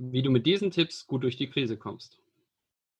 [0.00, 2.18] wie du mit diesen Tipps gut durch die Krise kommst.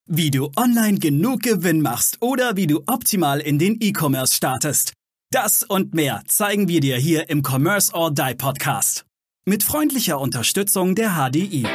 [0.07, 4.93] Wie du online genug Gewinn machst oder wie du optimal in den E-Commerce startest.
[5.31, 9.07] Das und mehr zeigen wir dir hier im Commerce or Die Podcast.
[9.47, 11.67] Mit freundlicher Unterstützung der HDI.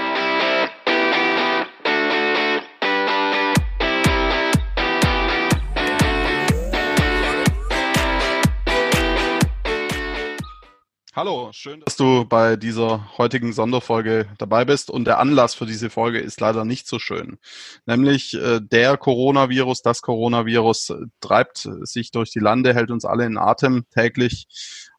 [11.15, 14.89] Hallo, schön, dass du bei dieser heutigen Sonderfolge dabei bist.
[14.89, 17.37] Und der Anlass für diese Folge ist leider nicht so schön.
[17.85, 23.25] Nämlich äh, der Coronavirus, das Coronavirus äh, treibt sich durch die Lande, hält uns alle
[23.25, 24.47] in Atem täglich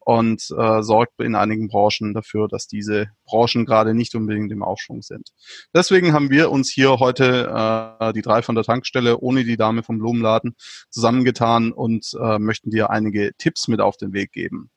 [0.07, 5.03] und äh, sorgt in einigen Branchen dafür, dass diese Branchen gerade nicht unbedingt im Aufschwung
[5.03, 5.33] sind.
[5.75, 9.83] Deswegen haben wir uns hier heute äh, die drei von der Tankstelle ohne die Dame
[9.83, 10.57] vom Blumenladen
[10.89, 14.71] zusammengetan und äh, möchten dir einige Tipps mit auf den Weg geben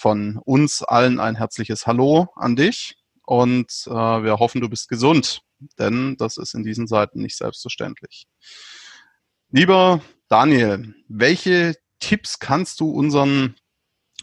[0.00, 2.96] von uns allen ein herzliches Hallo an dich
[3.26, 5.42] und äh, wir hoffen, du bist gesund,
[5.78, 8.24] denn das ist in diesen Zeiten nicht selbstverständlich.
[9.50, 13.56] Lieber Daniel, welche Tipps kannst du unseren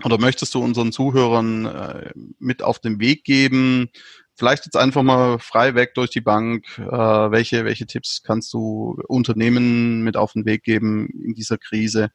[0.03, 3.89] oder möchtest du unseren Zuhörern äh, mit auf den Weg geben?
[4.35, 6.65] Vielleicht jetzt einfach mal frei weg durch die Bank.
[6.77, 12.09] Äh, welche, welche Tipps kannst du Unternehmen mit auf den Weg geben in dieser Krise,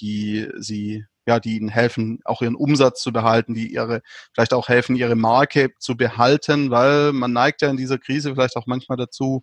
[0.00, 4.68] die sie ja, die ihnen helfen, auch ihren Umsatz zu behalten, die ihre, vielleicht auch
[4.68, 8.96] helfen, ihre Marke zu behalten, weil man neigt ja in dieser Krise vielleicht auch manchmal
[8.96, 9.42] dazu,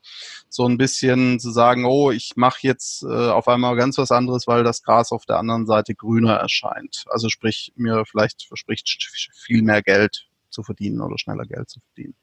[0.50, 4.48] so ein bisschen zu sagen, oh, ich mache jetzt äh, auf einmal ganz was anderes,
[4.48, 7.06] weil das Gras auf der anderen Seite grüner erscheint.
[7.10, 12.16] Also sprich, mir vielleicht verspricht viel mehr Geld zu verdienen oder schneller Geld zu verdienen.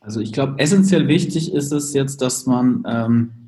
[0.00, 3.46] Also ich glaube, essentiell wichtig ist es jetzt, dass man ähm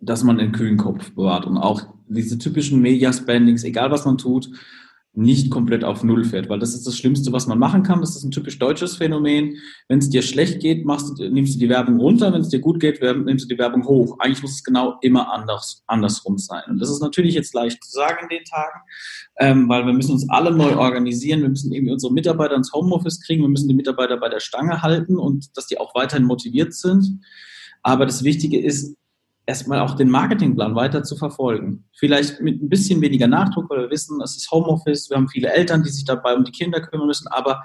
[0.00, 4.50] dass man einen kühlen Kopf bewahrt und auch diese typischen Media-Spendings, egal was man tut,
[5.18, 8.00] nicht komplett auf Null fährt, weil das ist das Schlimmste, was man machen kann.
[8.00, 9.56] Das ist ein typisch deutsches Phänomen.
[9.88, 12.32] Wenn es dir schlecht geht, machst du, nimmst du die Werbung runter.
[12.32, 14.16] Wenn es dir gut geht, nimmst du die Werbung hoch.
[14.20, 16.62] Eigentlich muss es genau immer anders, andersrum sein.
[16.68, 18.80] Und das ist natürlich jetzt leicht zu sagen in den Tagen,
[19.40, 21.42] ähm, weil wir müssen uns alle neu organisieren.
[21.42, 23.42] Wir müssen irgendwie unsere Mitarbeiter ins Homeoffice kriegen.
[23.42, 27.20] Wir müssen die Mitarbeiter bei der Stange halten und dass die auch weiterhin motiviert sind.
[27.82, 28.97] Aber das Wichtige ist,
[29.48, 31.88] erstmal auch den Marketingplan weiter zu verfolgen.
[31.96, 35.50] Vielleicht mit ein bisschen weniger Nachdruck, weil wir wissen, es ist Homeoffice, wir haben viele
[35.50, 37.64] Eltern, die sich dabei um die Kinder kümmern müssen, aber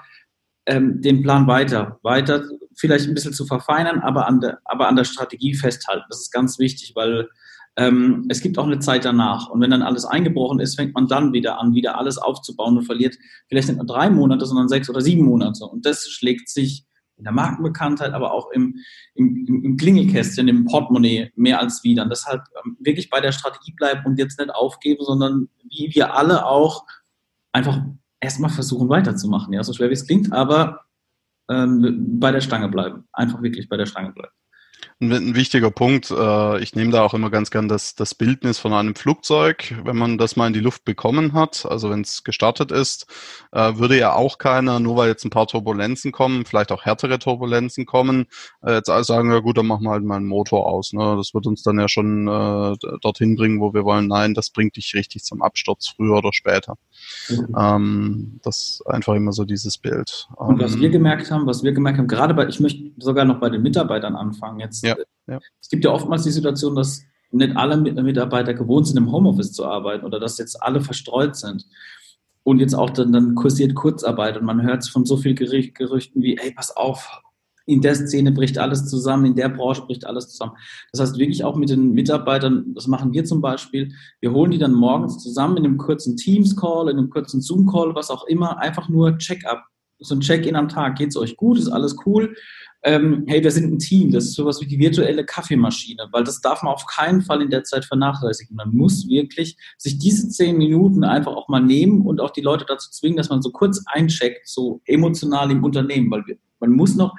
[0.64, 2.42] ähm, den Plan weiter, weiter
[2.74, 6.06] vielleicht ein bisschen zu verfeinern, aber an der, aber an der Strategie festhalten.
[6.08, 7.28] Das ist ganz wichtig, weil
[7.76, 9.50] ähm, es gibt auch eine Zeit danach.
[9.50, 12.84] Und wenn dann alles eingebrochen ist, fängt man dann wieder an, wieder alles aufzubauen und
[12.84, 13.16] verliert
[13.48, 15.66] vielleicht nicht nur drei Monate, sondern sechs oder sieben Monate.
[15.66, 18.78] Und das schlägt sich in der Markenbekanntheit, aber auch im,
[19.14, 22.02] im, im Klingelkästchen, im Portemonnaie mehr als wieder.
[22.02, 26.14] Und deshalb ähm, wirklich bei der Strategie bleiben und jetzt nicht aufgeben, sondern wie wir
[26.14, 26.84] alle auch
[27.52, 27.80] einfach
[28.20, 29.52] erstmal versuchen weiterzumachen.
[29.52, 30.80] Ja, so schwer wie es klingt, aber
[31.48, 33.04] ähm, bei der Stange bleiben.
[33.12, 34.32] Einfach wirklich bei der Stange bleiben.
[35.00, 38.72] Ein, wichtiger Punkt, äh, ich nehme da auch immer ganz gern das, das Bildnis von
[38.72, 42.70] einem Flugzeug, wenn man das mal in die Luft bekommen hat, also wenn es gestartet
[42.70, 43.06] ist,
[43.50, 47.18] äh, würde ja auch keiner, nur weil jetzt ein paar Turbulenzen kommen, vielleicht auch härtere
[47.18, 48.26] Turbulenzen kommen,
[48.62, 50.92] äh, jetzt sagen, ja gut, dann machen wir halt mal einen Motor aus.
[50.92, 51.16] Ne?
[51.16, 52.26] Das wird uns dann ja schon
[53.02, 54.06] dorthin bringen, wo wir wollen.
[54.06, 56.76] Nein, das bringt dich richtig zum Absturz, früher oder später.
[57.28, 57.54] Mhm.
[57.58, 60.28] Ähm, das ist einfach immer so dieses Bild.
[60.36, 63.24] Und was ähm, wir gemerkt haben, was wir gemerkt haben, gerade bei, ich möchte sogar
[63.24, 65.38] noch bei den Mitarbeitern anfangen jetzt, ja, ja.
[65.60, 69.64] Es gibt ja oftmals die Situation, dass nicht alle Mitarbeiter gewohnt sind, im Homeoffice zu
[69.64, 71.66] arbeiten oder dass jetzt alle verstreut sind.
[72.44, 76.36] Und jetzt auch dann, dann kursiert Kurzarbeit und man hört von so vielen Gerüchten wie,
[76.38, 77.22] hey, pass auf,
[77.66, 80.52] in der Szene bricht alles zusammen, in der Branche bricht alles zusammen.
[80.92, 84.58] Das heißt wirklich auch mit den Mitarbeitern, das machen wir zum Beispiel, wir holen die
[84.58, 88.88] dann morgens zusammen in einem kurzen Teams-Call, in einem kurzen Zoom-Call, was auch immer, einfach
[88.88, 89.64] nur Check-up,
[89.98, 90.96] so ein Check-in am Tag.
[90.96, 91.58] Geht es euch gut?
[91.58, 92.34] Ist alles cool?
[92.84, 96.42] ähm, hey, wir sind ein Team, das ist sowas wie die virtuelle Kaffeemaschine, weil das
[96.42, 98.56] darf man auf keinen Fall in der Zeit vernachlässigen.
[98.56, 102.66] Man muss wirklich sich diese zehn Minuten einfach auch mal nehmen und auch die Leute
[102.68, 106.94] dazu zwingen, dass man so kurz eincheckt, so emotional im Unternehmen, weil wir, man muss
[106.94, 107.14] noch,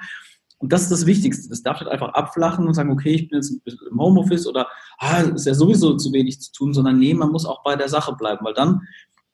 [0.58, 3.38] und das ist das Wichtigste, das darf nicht einfach abflachen und sagen, okay, ich bin
[3.38, 3.50] jetzt
[3.90, 4.68] im Homeoffice oder
[4.98, 7.88] ah, ist ja sowieso zu wenig zu tun, sondern nee, man muss auch bei der
[7.88, 8.80] Sache bleiben, weil dann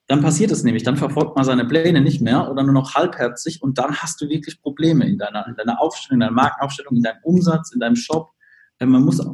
[0.09, 3.63] dann passiert es nämlich, dann verfolgt man seine Pläne nicht mehr oder nur noch halbherzig
[3.63, 7.03] und dann hast du wirklich Probleme in deiner, in deiner Aufstellung, in deiner Markenaufstellung, in
[7.03, 8.31] deinem Umsatz, in deinem Shop.
[8.79, 9.25] Äh, man muss,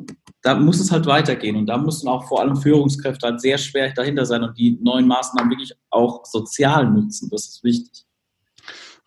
[0.43, 3.93] da muss es halt weitergehen und da müssen auch vor allem Führungskräfte halt sehr schwer
[3.93, 7.29] dahinter sein und die neuen Maßnahmen wirklich auch sozial nutzen.
[7.31, 8.05] Das ist wichtig.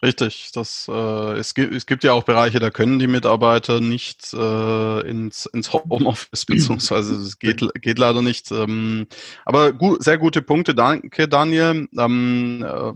[0.04, 4.34] Richtig, das, äh, es, gibt, es gibt ja auch Bereiche, da können die Mitarbeiter nicht
[4.34, 8.52] äh, ins, ins Homeoffice, beziehungsweise es geht, geht leider nicht.
[8.52, 9.06] Ähm,
[9.46, 11.88] aber gut, sehr gute Punkte, danke Daniel.
[11.96, 12.94] Ähm, äh,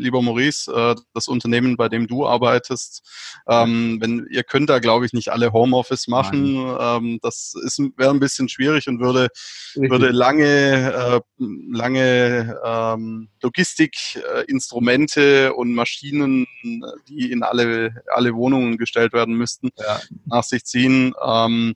[0.00, 3.02] lieber Maurice, äh, das Unternehmen, bei dem du arbeitest,
[3.46, 6.74] ähm, wenn ihr könnt da, glaube ich, nicht alle Homeoffice machen.
[6.80, 9.28] Ähm, das ist wäre ein bisschen schwierig und würde,
[9.74, 11.20] würde lange, äh,
[11.70, 16.45] lange ähm, Logistikinstrumente und Maschinen
[17.08, 20.00] die in alle, alle Wohnungen gestellt werden müssten, ja.
[20.26, 21.14] nach sich ziehen.
[21.24, 21.74] Ähm,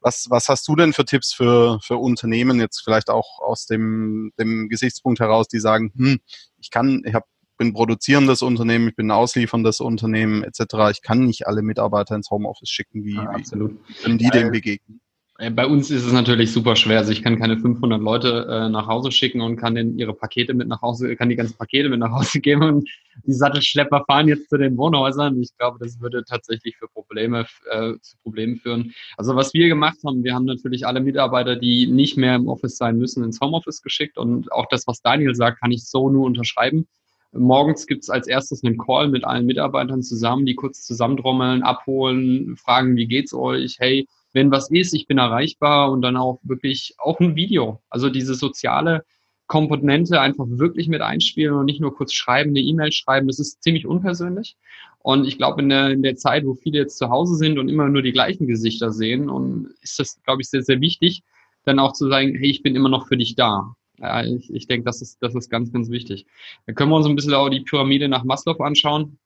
[0.00, 4.32] was, was hast du denn für Tipps für, für Unternehmen jetzt vielleicht auch aus dem,
[4.38, 6.20] dem Gesichtspunkt heraus, die sagen, hm,
[6.58, 7.26] ich kann, ich habe
[7.58, 10.92] bin produzierendes Unternehmen, ich bin auslieferndes Unternehmen etc.
[10.92, 13.04] Ich kann nicht alle Mitarbeiter ins Homeoffice schicken.
[13.04, 15.00] Wie, ja, wie können die dem begegnen?
[15.38, 16.98] Äh, bei uns ist es natürlich super schwer.
[16.98, 20.52] Also ich kann keine 500 Leute äh, nach Hause schicken und kann denen ihre Pakete
[20.52, 22.90] mit nach Hause, kann die ganzen Pakete mit nach Hause geben und
[23.24, 25.40] die Sattelschlepper fahren jetzt zu den Wohnhäusern.
[25.40, 28.92] Ich glaube, das würde tatsächlich für Probleme, äh, zu Problemen führen.
[29.16, 32.76] Also was wir gemacht haben, wir haben natürlich alle Mitarbeiter, die nicht mehr im Office
[32.76, 36.26] sein müssen, ins Homeoffice geschickt und auch das, was Daniel sagt, kann ich so nur
[36.26, 36.88] unterschreiben.
[37.32, 42.96] Morgens gibt's als erstes einen Call mit allen Mitarbeitern zusammen, die kurz zusammendrommeln, abholen, fragen,
[42.96, 43.76] wie geht's euch?
[43.78, 47.82] Hey, wenn was ist, ich bin erreichbar und dann auch wirklich auch ein Video.
[47.88, 49.04] Also diese soziale
[49.46, 53.26] Komponente einfach wirklich mit einspielen und nicht nur kurz schreiben, eine E-Mail schreiben.
[53.26, 54.56] Das ist ziemlich unpersönlich.
[54.98, 57.68] Und ich glaube, in der, in der Zeit, wo viele jetzt zu Hause sind und
[57.68, 61.22] immer nur die gleichen Gesichter sehen, und ist das, glaube ich, sehr, sehr wichtig,
[61.64, 63.74] dann auch zu sagen, hey, ich bin immer noch für dich da.
[63.98, 66.26] Ja, ich, ich denke, das ist, das ist ganz, ganz wichtig.
[66.66, 69.18] Dann können wir uns ein bisschen auch die Pyramide nach Maslow anschauen.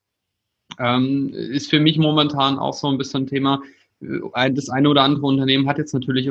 [0.78, 3.60] Ähm, ist für mich momentan auch so ein bisschen ein Thema,
[4.52, 6.28] das eine oder andere Unternehmen hat jetzt natürlich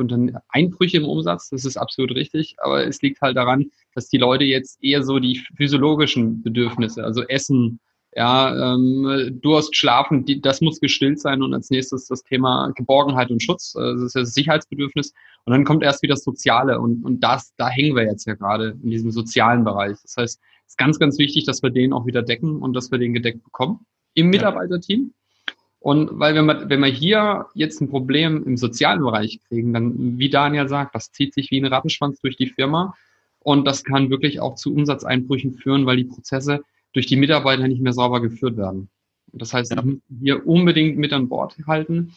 [0.49, 4.43] Einbrüche im Umsatz, das ist absolut richtig, aber es liegt halt daran, dass die Leute
[4.43, 7.79] jetzt eher so die physiologischen Bedürfnisse, also Essen,
[8.13, 13.31] ja, ähm, Durst, Schlafen, die, das muss gestillt sein und als nächstes das Thema Geborgenheit
[13.31, 15.13] und Schutz, äh, das ist das Sicherheitsbedürfnis
[15.45, 18.33] und dann kommt erst wieder das Soziale und, und das, da hängen wir jetzt ja
[18.35, 19.97] gerade in diesem sozialen Bereich.
[20.01, 22.91] Das heißt, es ist ganz, ganz wichtig, dass wir den auch wieder decken und dass
[22.91, 25.13] wir den gedeckt bekommen im Mitarbeiterteam.
[25.81, 30.19] Und weil wenn wir, wenn wir hier jetzt ein Problem im sozialen Bereich kriegen, dann,
[30.19, 32.93] wie Daniel sagt, das zieht sich wie ein Rattenschwanz durch die Firma
[33.39, 36.61] und das kann wirklich auch zu Umsatzeinbrüchen führen, weil die Prozesse
[36.93, 38.89] durch die Mitarbeiter nicht mehr sauber geführt werden.
[39.33, 39.83] Das heißt, ja.
[40.21, 42.13] hier unbedingt mit an Bord halten.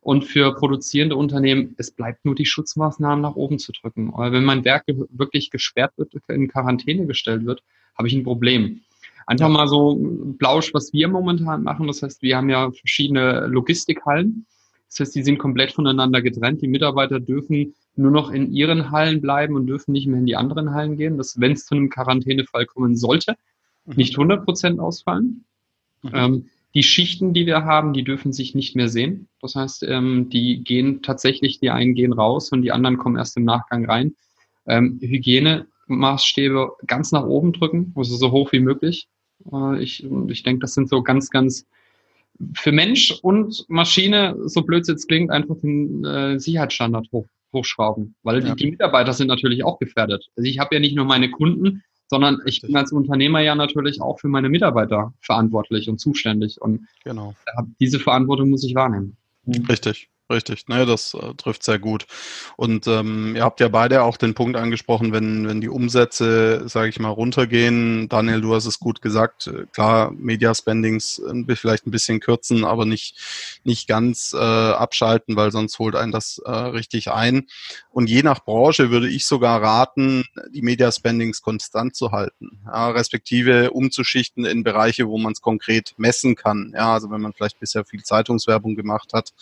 [0.00, 4.12] Und für produzierende Unternehmen, es bleibt nur die Schutzmaßnahmen nach oben zu drücken.
[4.12, 7.62] Aber wenn mein Werk wirklich gesperrt wird, in Quarantäne gestellt wird,
[7.96, 8.82] habe ich ein Problem.
[9.26, 9.96] Einfach mal so
[10.38, 11.86] Blausch, was wir momentan machen.
[11.86, 14.46] Das heißt, wir haben ja verschiedene Logistikhallen.
[14.88, 16.62] Das heißt, die sind komplett voneinander getrennt.
[16.62, 20.36] Die Mitarbeiter dürfen nur noch in ihren Hallen bleiben und dürfen nicht mehr in die
[20.36, 21.16] anderen Hallen gehen.
[21.16, 23.36] Das, wenn es zu einem Quarantänefall kommen sollte,
[23.86, 23.94] mhm.
[23.96, 25.44] nicht 100 Prozent ausfallen.
[26.02, 26.10] Mhm.
[26.12, 29.28] Ähm, die Schichten, die wir haben, die dürfen sich nicht mehr sehen.
[29.40, 33.36] Das heißt, ähm, die gehen tatsächlich, die einen gehen raus und die anderen kommen erst
[33.36, 34.16] im Nachgang rein.
[34.66, 39.08] Ähm, Hygienemaßstäbe ganz nach oben drücken, also so hoch wie möglich.
[39.52, 41.66] Äh, ich, ich denke, das sind so ganz, ganz
[42.54, 48.14] für Mensch und Maschine, so blöd es jetzt klingt, einfach den äh, Sicherheitsstandard hoch, hochschrauben.
[48.22, 48.54] Weil ja.
[48.54, 50.28] die, die, Mitarbeiter sind natürlich auch gefährdet.
[50.36, 54.00] Also ich habe ja nicht nur meine Kunden, sondern ich bin als Unternehmer ja natürlich
[54.00, 56.60] auch für meine Mitarbeiter verantwortlich und zuständig.
[56.60, 57.34] Und genau.
[57.80, 59.16] diese Verantwortung muss ich wahrnehmen.
[59.68, 60.08] Richtig.
[60.32, 62.06] Richtig, ne, das äh, trifft sehr gut.
[62.56, 66.88] Und ähm, ihr habt ja beide auch den Punkt angesprochen, wenn, wenn die Umsätze, sage
[66.88, 68.08] ich mal, runtergehen.
[68.08, 69.52] Daniel, du hast es gut gesagt.
[69.74, 73.18] Klar, Media Spendings äh, vielleicht ein bisschen kürzen, aber nicht,
[73.64, 77.46] nicht ganz äh, abschalten, weil sonst holt einen das äh, richtig ein.
[77.90, 82.88] Und je nach Branche würde ich sogar raten, die Media Spendings konstant zu halten, ja,
[82.88, 86.72] respektive umzuschichten in Bereiche, wo man es konkret messen kann.
[86.74, 89.34] Ja, also wenn man vielleicht bisher viel Zeitungswerbung gemacht hat,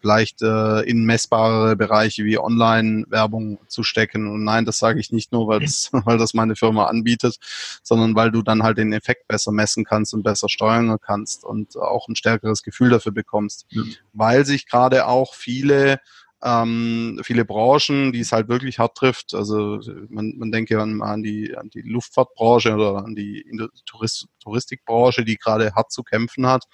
[0.00, 4.28] vielleicht äh, in messbare Bereiche wie Online-Werbung zu stecken.
[4.28, 7.38] Und nein, das sage ich nicht nur, weil das, weil das meine Firma anbietet,
[7.82, 11.76] sondern weil du dann halt den Effekt besser messen kannst und besser steuern kannst und
[11.76, 13.66] auch ein stärkeres Gefühl dafür bekommst.
[13.72, 13.94] Mhm.
[14.12, 16.00] Weil sich gerade auch viele
[16.44, 19.34] ähm, viele Branchen, die es halt wirklich hart trifft.
[19.34, 23.46] Also man, man denke an, an, die, an die Luftfahrtbranche oder an die
[23.86, 26.66] Tourist, Touristikbranche, die gerade hart zu kämpfen hat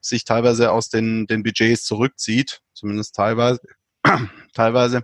[0.00, 3.60] sich teilweise aus den, den Budgets zurückzieht, zumindest teilweise.
[4.54, 5.02] teilweise.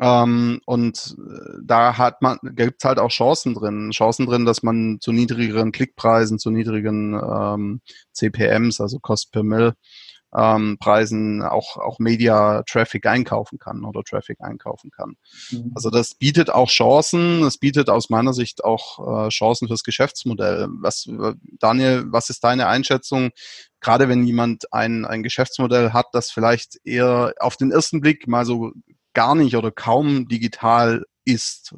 [0.00, 3.90] Ähm, und äh, da hat man, gibt es halt auch Chancen drin.
[3.90, 7.80] Chancen drin, dass man zu niedrigeren Klickpreisen, zu niedrigen ähm,
[8.12, 9.74] CPMs, also Cost per Mill,
[10.36, 15.16] ähm, Preisen auch, auch Media-Traffic einkaufen kann oder Traffic einkaufen kann.
[15.50, 15.72] Mhm.
[15.74, 20.68] Also das bietet auch Chancen, es bietet aus meiner Sicht auch äh, Chancen fürs Geschäftsmodell.
[20.80, 21.08] Was,
[21.58, 23.30] Daniel, was ist deine Einschätzung?
[23.80, 28.44] Gerade wenn jemand ein, ein Geschäftsmodell hat, das vielleicht eher auf den ersten Blick mal
[28.44, 28.72] so
[29.14, 31.74] gar nicht oder kaum digital ist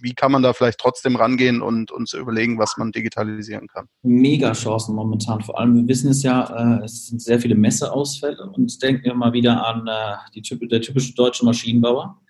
[0.00, 3.86] wie kann man da vielleicht trotzdem rangehen und uns überlegen, was man digitalisieren kann?
[4.02, 5.40] Mega Chancen momentan.
[5.40, 9.14] Vor allem, wir wissen es ja, äh, es sind sehr viele Messeausfälle und denken wir
[9.14, 12.20] mal wieder an äh, die, der typische deutsche Maschinenbauer.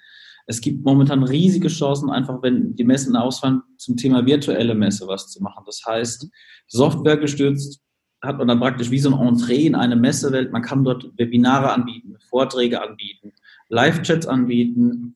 [0.46, 5.28] Es gibt momentan riesige Chancen, einfach wenn die Messen ausfallen, zum Thema virtuelle Messe was
[5.28, 5.62] zu machen.
[5.66, 6.26] Das heißt,
[6.66, 7.82] Software gestützt
[8.22, 10.50] hat man dann praktisch wie so ein Entree in eine Messewelt.
[10.50, 13.32] Man kann dort Webinare anbieten, Vorträge anbieten,
[13.68, 15.14] Live-Chats anbieten,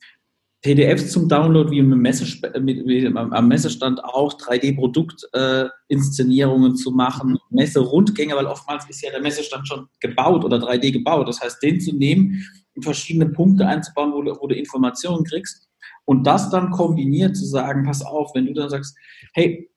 [0.62, 8.46] PDFs zum Download, wie, Messe, wie am Messestand auch 3D-Produktinszenierungen äh, zu machen, Messe-Rundgänge, weil
[8.46, 11.26] oftmals ist ja der Messestand schon gebaut oder 3D gebaut.
[11.26, 15.68] Das heißt, den zu nehmen und verschiedene Punkte einzubauen, wo du, wo du Informationen kriegst
[16.04, 18.96] und das dann kombiniert zu sagen, pass auf, wenn du dann sagst,
[19.34, 19.68] hey,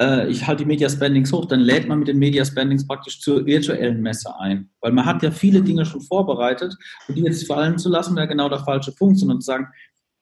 [0.00, 3.20] äh, ich halte die Media Spendings hoch, dann lädt man mit den Media Spendings praktisch
[3.20, 4.70] zur virtuellen Messe ein.
[4.80, 6.74] Weil man hat ja viele Dinge schon vorbereitet
[7.08, 9.68] und die jetzt fallen zu lassen, wäre genau der falsche Punkt, sondern zu sagen,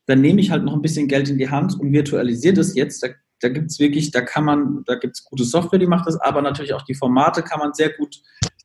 [0.07, 3.03] dann nehme ich halt noch ein bisschen Geld in die Hand und virtualisiere das jetzt.
[3.03, 3.09] Da,
[3.41, 6.19] da gibt es wirklich, da kann man, da gibt es gute Software, die macht das,
[6.21, 8.17] aber natürlich auch die Formate kann man sehr gut,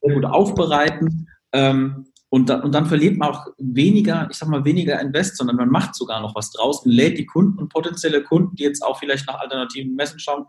[0.01, 1.27] sehr gut aufbereiten.
[1.51, 5.57] Ähm, und, da, und dann verliert man auch weniger, ich sag mal, weniger Invest, sondern
[5.57, 8.81] man macht sogar noch was draus und lädt die Kunden und potenzielle Kunden, die jetzt
[8.81, 10.45] auch vielleicht nach alternativen Messen schauen,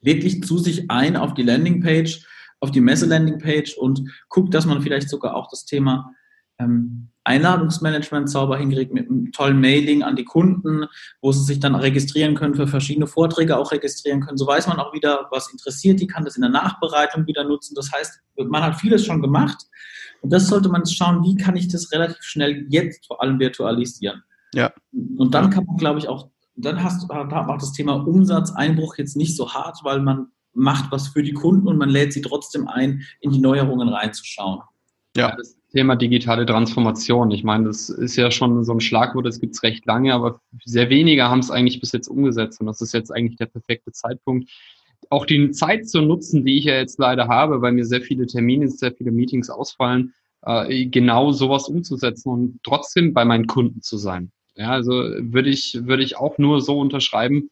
[0.00, 2.26] wirklich zu sich ein auf die Landingpage,
[2.58, 6.12] auf die Messe-Landingpage und guckt, dass man vielleicht sogar auch das Thema
[6.58, 10.86] ähm, Einladungsmanagement sauber hinkriegt mit einem tollen Mailing an die Kunden,
[11.20, 14.38] wo sie sich dann registrieren können für verschiedene Vorträge, auch registrieren können.
[14.38, 17.74] So weiß man auch wieder, was interessiert die, kann das in der Nachbereitung wieder nutzen.
[17.74, 19.66] Das heißt, man hat vieles schon gemacht
[20.22, 24.22] und das sollte man schauen, wie kann ich das relativ schnell jetzt vor allem virtualisieren.
[24.54, 24.72] Ja.
[25.16, 29.16] Und dann kann man, glaube ich, auch, dann hast, hat auch das Thema Umsatzeinbruch jetzt
[29.16, 32.68] nicht so hart, weil man macht was für die Kunden und man lädt sie trotzdem
[32.68, 34.60] ein, in die Neuerungen reinzuschauen.
[35.16, 37.30] Ja, das Thema digitale Transformation.
[37.30, 40.40] Ich meine, das ist ja schon so ein Schlagwort, das gibt es recht lange, aber
[40.64, 43.92] sehr wenige haben es eigentlich bis jetzt umgesetzt und das ist jetzt eigentlich der perfekte
[43.92, 44.50] Zeitpunkt.
[45.10, 48.26] Auch die Zeit zu nutzen, die ich ja jetzt leider habe, weil mir sehr viele
[48.26, 53.98] Termine, sehr viele Meetings ausfallen, äh, genau sowas umzusetzen und trotzdem bei meinen Kunden zu
[53.98, 54.30] sein.
[54.54, 57.50] Ja, also würde ich, würde ich auch nur so unterschreiben,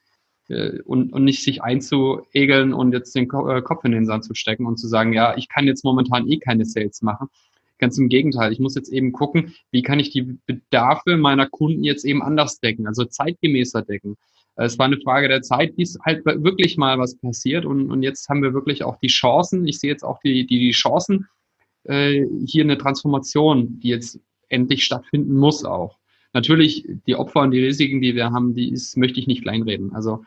[0.50, 4.35] äh, und, und nicht sich einzuegeln und jetzt den äh, Kopf in den Sand zu
[4.35, 7.29] stecken und zu sagen, ja, ich kann jetzt momentan eh keine Sales machen.
[7.80, 8.52] Ganz im Gegenteil.
[8.52, 12.60] Ich muss jetzt eben gucken, wie kann ich die Bedarfe meiner Kunden jetzt eben anders
[12.60, 14.16] decken, also zeitgemäßer decken.
[14.56, 18.28] Es war eine Frage der Zeit, bis halt wirklich mal was passiert und, und jetzt
[18.28, 19.66] haben wir wirklich auch die Chancen.
[19.66, 21.26] Ich sehe jetzt auch die, die, die Chancen,
[21.84, 25.99] äh, hier eine Transformation, die jetzt endlich stattfinden muss auch.
[26.32, 29.94] Natürlich, die Opfer und die Risiken, die wir haben, die ist, möchte ich nicht kleinreden.
[29.94, 30.25] Also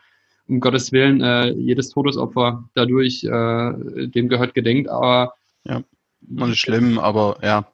[0.48, 5.34] um Gottes Willen, äh, jedes Todesopfer dadurch, äh, dem gehört gedenkt, aber
[5.64, 5.82] ja.
[6.28, 7.66] Ist schlimm, aber ja.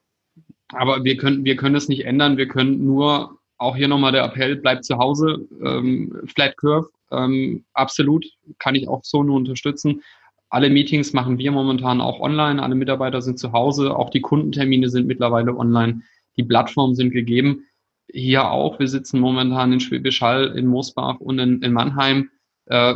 [0.73, 2.37] Aber wir können, wir können es nicht ändern.
[2.37, 5.47] Wir können nur, auch hier nochmal der Appell, bleibt zu Hause.
[5.62, 8.25] Ähm, Flat Curve, ähm, absolut,
[8.59, 10.02] kann ich auch so nur unterstützen.
[10.49, 12.62] Alle Meetings machen wir momentan auch online.
[12.62, 13.97] Alle Mitarbeiter sind zu Hause.
[13.97, 16.02] Auch die Kundentermine sind mittlerweile online.
[16.37, 17.66] Die Plattformen sind gegeben.
[18.12, 18.78] Hier auch.
[18.78, 22.30] Wir sitzen momentan in Schwäbisch Hall, in Moosbach und in, in Mannheim.
[22.66, 22.95] Äh,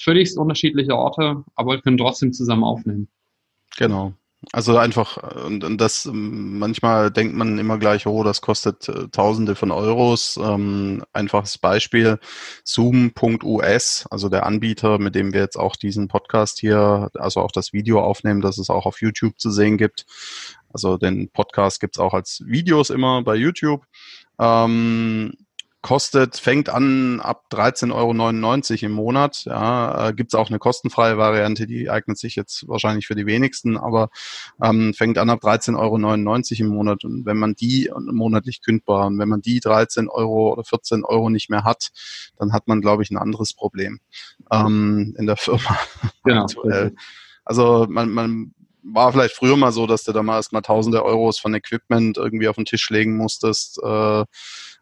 [0.00, 3.08] völlig unterschiedliche Orte, aber wir können trotzdem zusammen aufnehmen.
[3.76, 4.14] Genau.
[4.52, 9.56] Also einfach, und, und das manchmal denkt man immer gleich, oh, das kostet äh, Tausende
[9.56, 10.38] von Euros.
[10.42, 12.18] Ähm, einfaches Beispiel,
[12.64, 17.72] Zoom.us, also der Anbieter, mit dem wir jetzt auch diesen Podcast hier, also auch das
[17.72, 20.06] Video aufnehmen, dass es auch auf YouTube zu sehen gibt.
[20.72, 23.84] Also den Podcast gibt's auch als Videos immer bei YouTube.
[24.38, 25.32] Ähm,
[25.86, 29.44] kostet, fängt an ab 13,99 Euro im Monat.
[29.44, 33.24] Ja, äh, Gibt es auch eine kostenfreie Variante, die eignet sich jetzt wahrscheinlich für die
[33.24, 34.10] wenigsten, aber
[34.60, 37.04] ähm, fängt an ab 13,99 Euro im Monat.
[37.04, 41.30] Und wenn man die monatlich kündbar und wenn man die 13 Euro oder 14 Euro
[41.30, 41.90] nicht mehr hat,
[42.36, 44.00] dann hat man, glaube ich, ein anderes Problem
[44.50, 45.78] ähm, in der Firma.
[46.24, 46.46] Genau.
[47.44, 51.04] Also man, man war vielleicht früher mal so, dass du da mal erst mal tausende
[51.04, 53.80] Euros von Equipment irgendwie auf den Tisch legen musstest.
[53.82, 54.24] Äh,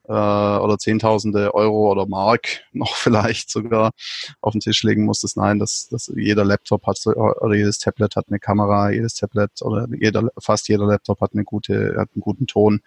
[0.08, 3.92] äh, oder Zehntausende Euro oder Mark noch vielleicht sogar
[4.40, 5.36] auf den Tisch legen musstest.
[5.36, 9.86] Nein, das, das jeder Laptop hat oder jedes Tablet hat eine Kamera, jedes Tablet oder
[9.98, 12.80] jeder, fast jeder Laptop hat eine gute, hat einen guten Ton.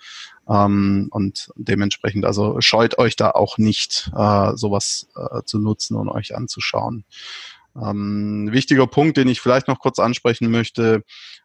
[0.49, 6.09] Ähm, und dementsprechend, also scheut euch da auch nicht, äh, sowas äh, zu nutzen und
[6.09, 7.03] euch anzuschauen.
[7.81, 11.03] Ähm, wichtiger Punkt, den ich vielleicht noch kurz ansprechen möchte,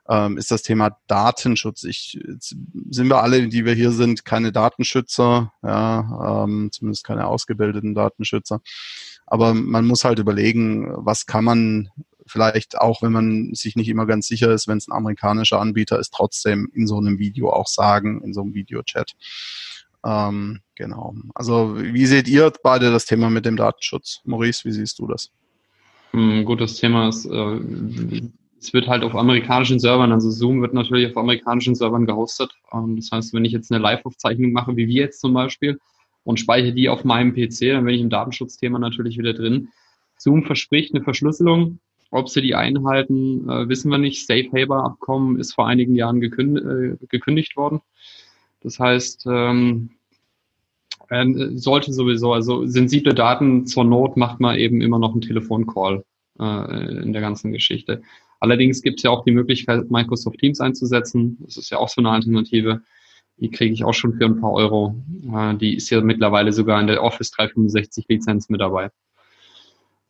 [0.08, 1.84] ähm, ist das Thema Datenschutz.
[1.84, 7.94] Ich, sind wir alle, die wir hier sind, keine Datenschützer, ja, ähm, zumindest keine ausgebildeten
[7.94, 8.60] Datenschützer.
[9.26, 11.90] Aber man muss halt überlegen, was kann man
[12.26, 15.98] vielleicht auch, wenn man sich nicht immer ganz sicher ist, wenn es ein amerikanischer Anbieter
[15.98, 19.12] ist, trotzdem in so einem Video auch sagen, in so einem Videochat.
[20.04, 21.14] Ähm, genau.
[21.34, 24.20] Also wie seht ihr beide das Thema mit dem Datenschutz?
[24.24, 25.30] Maurice, wie siehst du das?
[26.12, 27.60] Ein hm, gutes Thema ist, äh,
[28.60, 32.52] es wird halt auf amerikanischen Servern, also Zoom wird natürlich auf amerikanischen Servern gehostet.
[32.72, 35.78] Ähm, das heißt, wenn ich jetzt eine Live-Aufzeichnung mache, wie wir jetzt zum Beispiel,
[36.24, 39.68] und speichere die auf meinem PC, dann bin ich im Datenschutzthema natürlich wieder drin.
[40.16, 41.80] Zoom verspricht eine Verschlüsselung.
[42.10, 44.26] Ob sie die einhalten, äh, wissen wir nicht.
[44.26, 47.80] Safe Haber Abkommen ist vor einigen Jahren gekündigt, äh, gekündigt worden.
[48.60, 49.90] Das heißt, ähm,
[51.12, 56.04] äh, sollte sowieso, also sensible Daten zur Not macht man eben immer noch einen Telefoncall
[56.40, 58.02] äh, in der ganzen Geschichte.
[58.40, 61.38] Allerdings gibt es ja auch die Möglichkeit, Microsoft Teams einzusetzen.
[61.40, 62.82] Das ist ja auch so eine Alternative.
[63.36, 64.96] Die kriege ich auch schon für ein paar Euro.
[65.32, 68.90] Äh, die ist ja mittlerweile sogar in der Office 365 Lizenz mit dabei.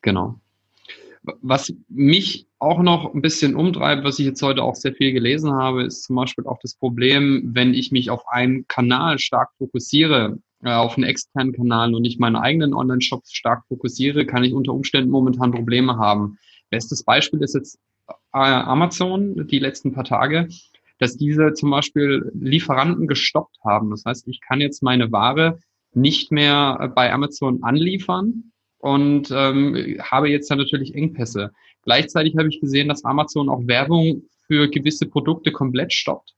[0.03, 0.41] Genau.
[1.41, 5.53] Was mich auch noch ein bisschen umtreibt, was ich jetzt heute auch sehr viel gelesen
[5.53, 10.39] habe, ist zum Beispiel auch das Problem, wenn ich mich auf einen Kanal stark fokussiere,
[10.71, 15.11] auf einen externen Kanal und nicht meinen eigenen Online-Shops stark fokussiere, kann ich unter Umständen
[15.11, 16.39] momentan Probleme haben.
[16.71, 17.79] Bestes Beispiel ist jetzt
[18.09, 20.49] äh, Amazon, die letzten paar Tage,
[20.99, 23.91] dass diese zum Beispiel Lieferanten gestoppt haben.
[23.91, 25.59] Das heißt, ich kann jetzt meine Ware
[25.95, 28.53] nicht mehr äh, bei Amazon anliefern,
[28.83, 31.53] und ähm, habe jetzt dann natürlich Engpässe.
[31.83, 36.35] Gleichzeitig habe ich gesehen, dass Amazon auch Werbung für gewisse Produkte komplett stoppt.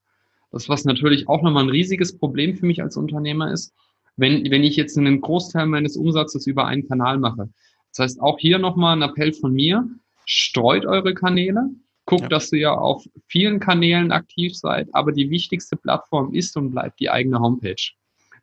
[0.53, 3.73] Das, was natürlich auch nochmal ein riesiges Problem für mich als Unternehmer ist,
[4.17, 7.49] wenn, wenn ich jetzt einen Großteil meines Umsatzes über einen Kanal mache.
[7.91, 9.89] Das heißt, auch hier nochmal ein Appell von mir,
[10.25, 11.71] streut eure Kanäle,
[12.07, 12.29] guckt, ja.
[12.29, 17.11] dass ihr auf vielen Kanälen aktiv seid, aber die wichtigste Plattform ist und bleibt die
[17.11, 17.93] eigene Homepage.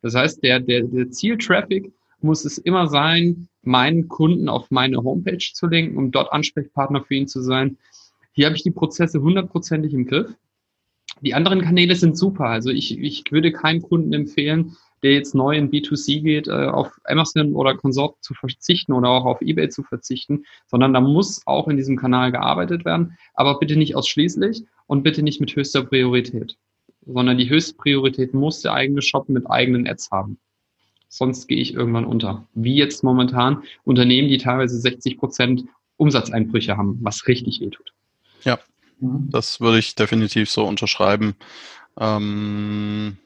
[0.02, 5.52] Das heißt, der, der, der Zieltraffic muss es immer sein, meinen Kunden auf meine Homepage
[5.54, 7.78] zu lenken, um dort Ansprechpartner für ihn zu sein.
[8.34, 10.34] Hier habe ich die Prozesse hundertprozentig im Griff.
[11.22, 12.46] Die anderen Kanäle sind super.
[12.46, 17.00] Also ich, ich würde keinem Kunden empfehlen, der jetzt neu in B2C geht, äh, auf
[17.06, 21.68] Amazon oder Consort zu verzichten oder auch auf eBay zu verzichten, sondern da muss auch
[21.68, 26.58] in diesem Kanal gearbeitet werden, aber bitte nicht ausschließlich und bitte nicht mit höchster Priorität,
[27.06, 30.38] sondern die höchste Priorität muss der eigene Shop mit eigenen Ads haben
[31.12, 32.48] sonst gehe ich irgendwann unter.
[32.54, 35.66] Wie jetzt momentan Unternehmen, die teilweise 60 Prozent
[35.98, 37.94] Umsatzeinbrüche haben, was richtig wehtut.
[38.44, 38.60] Ja,
[39.00, 39.30] mhm.
[39.30, 41.36] das würde ich definitiv so unterschreiben.
[42.00, 43.18] Ähm,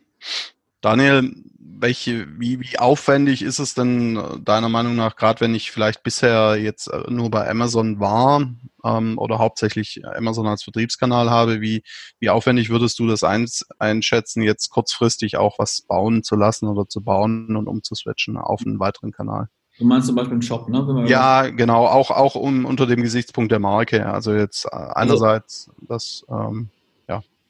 [0.86, 6.04] Daniel, welche, wie, wie aufwendig ist es denn deiner Meinung nach, gerade wenn ich vielleicht
[6.04, 8.48] bisher jetzt äh, nur bei Amazon war
[8.84, 11.82] ähm, oder hauptsächlich Amazon als Vertriebskanal habe, wie,
[12.20, 16.88] wie aufwendig würdest du das eins, einschätzen, jetzt kurzfristig auch was bauen zu lassen oder
[16.88, 19.48] zu bauen und umzuswitchen auf einen weiteren Kanal?
[19.80, 21.06] Du meinst zum Beispiel einen Shop, ne?
[21.08, 24.06] ja, genau, auch, auch um, unter dem Gesichtspunkt der Marke.
[24.06, 26.70] Also jetzt äh, einerseits also, das ähm,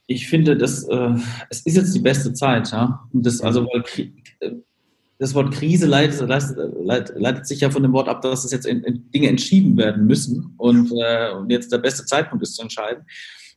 [0.07, 1.13] ich finde, das, äh,
[1.49, 3.07] es ist jetzt die beste Zeit, ja.
[3.11, 3.83] Und das, also, weil
[4.39, 4.51] äh,
[5.17, 8.65] das Wort Krise leitet, leitet, leitet, sich ja von dem Wort ab, dass es jetzt
[8.65, 12.61] in, in Dinge entschieden werden müssen und, äh, und jetzt der beste Zeitpunkt ist zu
[12.61, 13.05] entscheiden.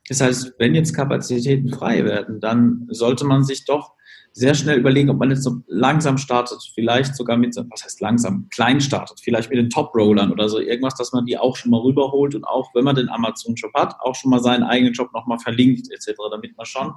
[0.09, 3.95] Das heißt, wenn jetzt Kapazitäten frei werden, dann sollte man sich doch
[4.33, 8.49] sehr schnell überlegen, ob man jetzt so langsam startet, vielleicht sogar mit, was heißt langsam,
[8.51, 11.81] klein startet, vielleicht mit den Top-Rollern oder so irgendwas, dass man die auch schon mal
[11.81, 15.39] rüberholt und auch, wenn man den Amazon-Shop hat, auch schon mal seinen eigenen Job nochmal
[15.39, 16.93] verlinkt etc., damit man schon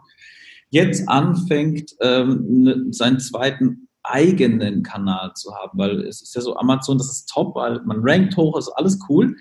[0.69, 6.55] jetzt anfängt, ähm, ne, seinen zweiten eigenen Kanal zu haben, weil es ist ja so,
[6.57, 9.35] Amazon, das ist top, weil man rankt hoch, ist alles cool,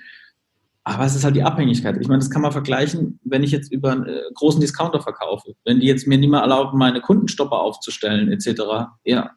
[0.84, 1.96] aber es ist halt die Abhängigkeit.
[2.00, 5.54] Ich meine, das kann man vergleichen, wenn ich jetzt über einen äh, großen Discounter verkaufe.
[5.64, 8.62] Wenn die jetzt mir nicht mehr erlauben, meine Kundenstopper aufzustellen, etc.,
[9.04, 9.30] ja,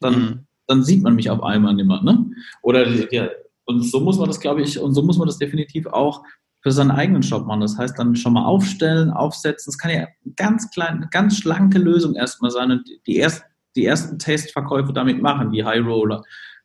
[0.00, 0.46] dann, mhm.
[0.66, 2.02] dann sieht man mich auf einmal nicht mehr.
[2.02, 2.30] Ne?
[2.62, 3.28] Oder ja,
[3.66, 6.24] und so muss man das, glaube ich, und so muss man das definitiv auch
[6.62, 7.60] für seinen eigenen Shop machen.
[7.60, 9.70] Das heißt, dann schon mal aufstellen, aufsetzen.
[9.70, 13.44] Es kann ja ganz klein, ganz schlanke Lösung erstmal sein und die, erst,
[13.76, 16.22] die ersten Testverkäufe damit machen, die High Roller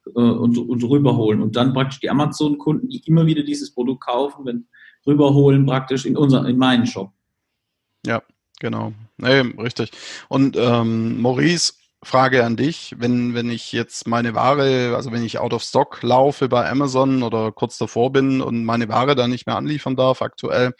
[0.08, 1.41] äh, und, und rüberholen.
[1.41, 4.68] Und dann praktisch die Amazon-Kunden, die immer wieder dieses Produkt kaufen, wenn,
[5.06, 7.12] rüberholen praktisch in, unser, in meinen Shop.
[8.06, 8.22] Ja,
[8.60, 8.94] genau.
[9.18, 9.91] Nee, richtig.
[10.30, 11.74] Und ähm, Maurice,
[12.06, 16.04] Frage an dich, wenn, wenn ich jetzt meine Ware, also wenn ich out of stock
[16.04, 20.22] laufe bei Amazon oder kurz davor bin und meine Ware dann nicht mehr anliefern darf
[20.22, 20.74] aktuell,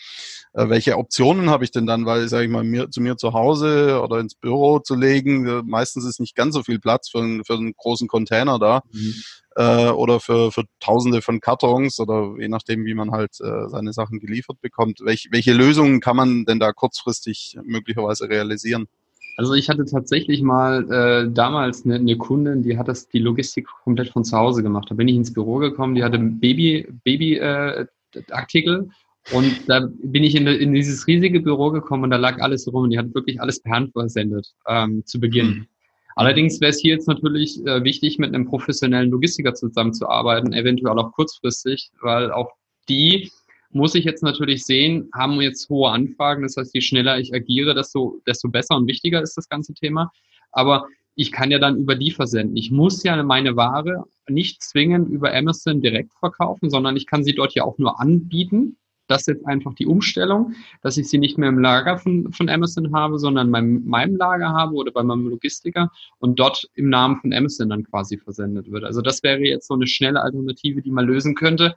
[0.54, 2.06] äh, welche Optionen habe ich denn dann?
[2.06, 5.62] Weil, sage ich mal, mir, zu mir zu Hause oder ins Büro zu legen, äh,
[5.66, 8.82] meistens ist nicht ganz so viel Platz für, einen, für einen großen Container da.
[8.92, 9.16] Mhm.
[9.56, 13.94] Äh, oder für, für tausende von Kartons oder je nachdem, wie man halt äh, seine
[13.94, 15.00] Sachen geliefert bekommt.
[15.04, 18.88] Welch, welche Lösungen kann man denn da kurzfristig möglicherweise realisieren?
[19.38, 23.68] Also ich hatte tatsächlich mal äh, damals eine, eine Kundin, die hat das die Logistik
[23.84, 24.90] komplett von zu Hause gemacht.
[24.90, 27.86] Da bin ich ins Büro gekommen, die hatte Baby Baby äh,
[28.32, 28.90] Artikel
[29.32, 32.84] und da bin ich in, in, dieses riesige Büro gekommen und da lag alles rum
[32.84, 35.48] und die hat wirklich alles per Hand versendet ähm, zu Beginn.
[35.48, 35.68] Mhm.
[36.16, 41.12] Allerdings wäre es hier jetzt natürlich äh, wichtig, mit einem professionellen Logistiker zusammenzuarbeiten, eventuell auch
[41.12, 42.52] kurzfristig, weil auch
[42.88, 43.32] die
[43.76, 46.44] muss ich jetzt natürlich sehen, haben jetzt hohe Anfragen.
[46.44, 50.12] Das heißt, je schneller ich agiere, desto, desto besser und wichtiger ist das ganze Thema.
[50.52, 52.56] Aber ich kann ja dann über die versenden.
[52.56, 57.34] Ich muss ja meine Ware nicht zwingend über Amazon direkt verkaufen, sondern ich kann sie
[57.34, 58.78] dort ja auch nur anbieten.
[59.08, 62.50] Das ist jetzt einfach die Umstellung, dass ich sie nicht mehr im Lager von, von
[62.50, 67.18] Amazon habe, sondern in meinem Lager habe oder bei meinem Logistiker und dort im Namen
[67.18, 68.84] von Amazon dann quasi versendet wird.
[68.84, 71.76] Also das wäre jetzt so eine schnelle Alternative, die man lösen könnte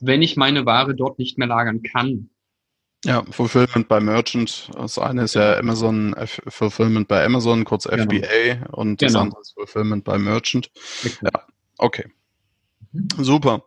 [0.00, 2.30] wenn ich meine Ware dort nicht mehr lagern kann.
[3.04, 4.70] Ja, Fulfillment bei Merchant.
[4.74, 8.04] Das eine ist ja Amazon, F Fulfillment bei Amazon, kurz genau.
[8.04, 9.22] FBA, und das genau.
[9.22, 10.70] andere ist Fulfillment bei Merchant.
[11.22, 11.30] Ja,
[11.78, 12.04] okay.
[13.16, 13.64] Super.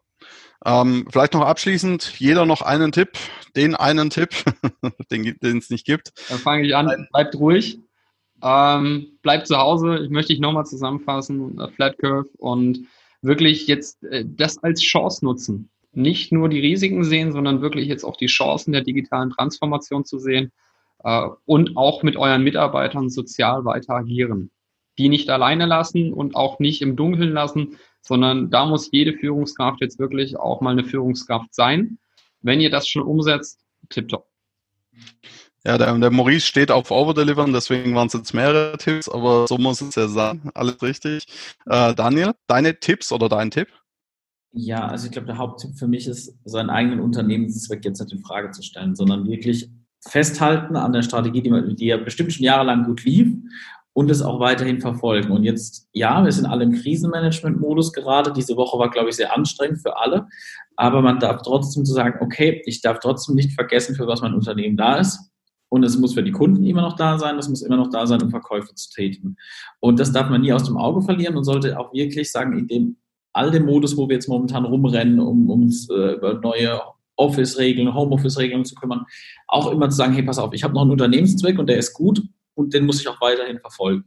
[0.65, 3.17] Ähm, vielleicht noch abschließend, jeder noch einen Tipp,
[3.55, 4.29] den einen Tipp,
[5.11, 6.13] den es nicht gibt.
[6.29, 7.79] Dann fange ich an, bleibt ruhig,
[8.43, 9.99] ähm, bleibt zu Hause.
[10.03, 12.85] Ich möchte dich nochmal zusammenfassen, Flat Curve und
[13.21, 18.03] wirklich jetzt äh, das als Chance nutzen nicht nur die Risiken sehen, sondern wirklich jetzt
[18.03, 20.51] auch die Chancen der digitalen Transformation zu sehen
[21.03, 24.51] äh, und auch mit euren Mitarbeitern sozial weiter agieren.
[24.97, 29.81] Die nicht alleine lassen und auch nicht im Dunkeln lassen, sondern da muss jede Führungskraft
[29.81, 31.97] jetzt wirklich auch mal eine Führungskraft sein.
[32.41, 34.27] Wenn ihr das schon umsetzt, tipptopp.
[35.65, 39.57] Ja, der, der Maurice steht auf Overdelivern, deswegen waren es jetzt mehrere Tipps, aber so
[39.57, 40.51] muss es ja sein.
[40.53, 41.25] Alles richtig.
[41.65, 43.69] Äh, Daniel, deine Tipps oder dein Tipp?
[44.55, 48.19] Ja, also ich glaube, der Haupttipp für mich ist, seinen eigenen Unternehmenszweck jetzt nicht in
[48.19, 49.69] Frage zu stellen, sondern wirklich
[50.07, 53.35] festhalten an der Strategie, die, die ja bestimmt schon jahrelang gut lief
[53.93, 55.31] und es auch weiterhin verfolgen.
[55.31, 58.31] Und jetzt, ja, wir sind alle im Krisenmanagement-Modus gerade.
[58.31, 60.27] Diese Woche war, glaube ich, sehr anstrengend für alle.
[60.75, 64.35] Aber man darf trotzdem zu sagen, okay, ich darf trotzdem nicht vergessen, für was mein
[64.35, 65.31] Unternehmen da ist.
[65.69, 68.05] Und es muss für die Kunden immer noch da sein, es muss immer noch da
[68.05, 69.35] sein, um Verkäufe zu tätigen.
[69.79, 72.67] Und das darf man nie aus dem Auge verlieren und sollte auch wirklich sagen, in
[72.67, 72.97] dem
[73.33, 76.79] all dem Modus, wo wir jetzt momentan rumrennen, um uns äh, über neue
[77.15, 79.05] Office-Regeln, Homeoffice-Regeln zu kümmern,
[79.47, 81.93] auch immer zu sagen, hey, pass auf, ich habe noch einen Unternehmenszweck und der ist
[81.93, 82.23] gut
[82.55, 84.05] und den muss ich auch weiterhin verfolgen.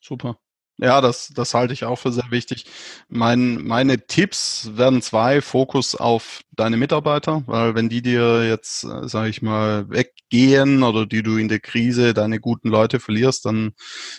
[0.00, 0.38] Super.
[0.80, 2.64] Ja, das, das halte ich auch für sehr wichtig.
[3.08, 9.08] Mein, meine Tipps werden zwei, Fokus auf deine Mitarbeiter, weil wenn die dir jetzt, äh,
[9.08, 13.72] sage ich mal, weggehen oder die du in der Krise deine guten Leute verlierst, dann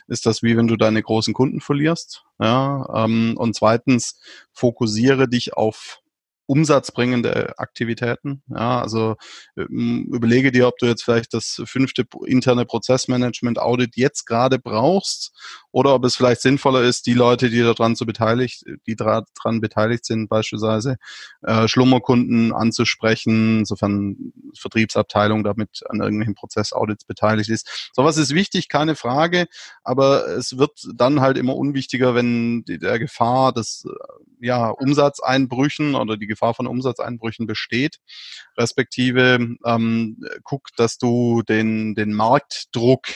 [0.08, 2.24] ist das wie wenn du deine großen Kunden verlierst.
[2.40, 4.20] Ja, ähm, und zweitens,
[4.52, 6.00] fokussiere dich auf
[6.50, 8.42] umsatzbringende Aktivitäten.
[8.48, 9.18] Ja, also
[9.56, 15.32] ähm, überlege dir, ob du jetzt vielleicht das fünfte interne Prozessmanagement Audit jetzt gerade brauchst
[15.72, 19.26] oder ob es vielleicht sinnvoller ist, die Leute, die daran zu beteiligt, die daran
[19.62, 20.98] beteiligt sind, beispielsweise
[21.44, 27.92] äh, Schlummerkunden anzusprechen, sofern Vertriebsabteilung damit an irgendwelchen Prozessaudits beteiligt ist.
[27.94, 29.46] Sowas ist wichtig, keine Frage,
[29.84, 33.86] aber es wird dann halt immer unwichtiger, wenn die, der Gefahr des
[34.42, 37.98] ja, Umsatzeinbrüchen oder die Gefahr von Umsatzeinbrüchen besteht,
[38.58, 43.08] respektive ähm, guck, dass du den, den Marktdruck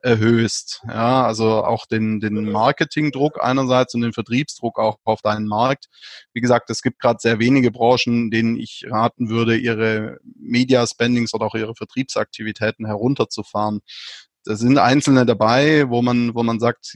[0.00, 0.82] erhöhst.
[0.88, 5.86] Ja, also auch den, den Marketingdruck einerseits und den Vertriebsdruck auch auf deinen Markt.
[6.34, 11.32] Wie gesagt, es gibt gerade sehr wenige Branchen, denen ich raten würde, ihre Media Spendings
[11.34, 13.80] oder auch ihre Vertriebsaktivitäten herunterzufahren.
[14.44, 16.92] Da sind einzelne dabei, wo man, wo man sagt,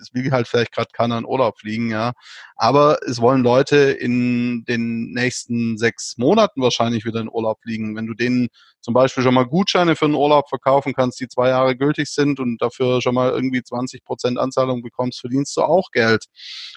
[0.00, 2.12] es will halt vielleicht gerade keiner in Urlaub fliegen, ja.
[2.56, 7.96] Aber es wollen Leute in den nächsten sechs Monaten wahrscheinlich wieder in Urlaub fliegen.
[7.96, 8.48] Wenn du denen
[8.80, 12.40] zum Beispiel schon mal Gutscheine für einen Urlaub verkaufen kannst, die zwei Jahre gültig sind
[12.40, 16.26] und dafür schon mal irgendwie 20 Prozent Anzahlung bekommst, verdienst du auch Geld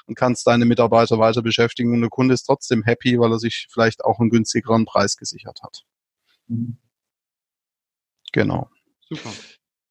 [0.06, 3.68] und kannst deine Mitarbeiter weiter beschäftigen und der Kunde ist trotzdem happy, weil er sich
[3.72, 5.84] vielleicht auch einen günstigeren Preis gesichert hat.
[6.48, 6.78] Mhm.
[8.32, 8.70] Genau.
[9.10, 9.32] Super.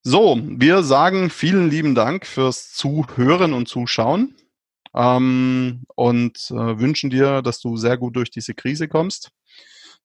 [0.02, 4.34] So, wir sagen vielen lieben Dank fürs Zuhören und Zuschauen
[4.94, 9.30] ähm, und äh, wünschen dir, dass du sehr gut durch diese Krise kommst.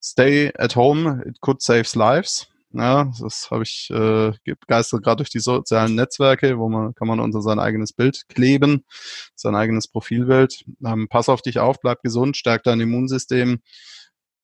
[0.04, 2.48] Stay at home, it could save lives.
[2.74, 7.22] Ja, das habe ich äh, begeistert gerade durch die sozialen Netzwerke, wo man kann man
[7.22, 8.84] unter sein eigenes Bild kleben,
[9.34, 10.66] sein eigenes Profilbild.
[10.86, 13.62] Ähm, pass auf dich auf, bleib gesund, stärk dein Immunsystem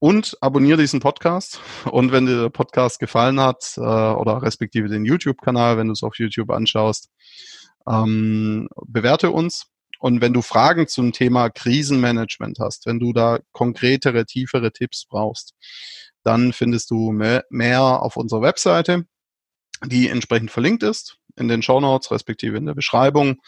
[0.02, 1.62] und abonniere diesen Podcast.
[1.86, 6.02] Und wenn dir der Podcast gefallen hat äh, oder respektive den YouTube-Kanal, wenn du es
[6.02, 7.12] auf YouTube anschaust,
[7.88, 9.68] ähm, bewerte uns.
[10.00, 15.54] Und wenn du Fragen zum Thema Krisenmanagement hast, wenn du da konkretere, tiefere Tipps brauchst,
[16.24, 19.06] dann findest du mehr auf unserer Webseite,
[19.86, 23.40] die entsprechend verlinkt ist in den Show Notes respektive in der Beschreibung.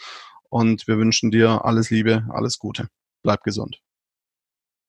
[0.49, 2.89] Und wir wünschen dir alles Liebe, alles Gute.
[3.23, 3.79] Bleib gesund.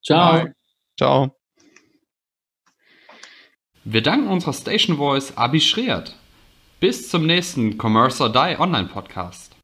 [0.02, 0.48] Ciao.
[0.98, 1.43] Ciao.
[3.86, 6.16] Wir danken unserer Station Voice Abi Schreert.
[6.80, 9.54] Bis zum nächsten Commerce or Die Online Podcast.